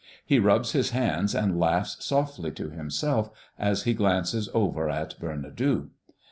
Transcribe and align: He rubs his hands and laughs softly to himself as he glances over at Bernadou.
He 0.25 0.39
rubs 0.39 0.71
his 0.71 0.89
hands 0.89 1.35
and 1.35 1.59
laughs 1.59 2.03
softly 2.03 2.49
to 2.53 2.71
himself 2.71 3.29
as 3.59 3.83
he 3.83 3.93
glances 3.93 4.49
over 4.51 4.89
at 4.89 5.13
Bernadou. 5.19 5.89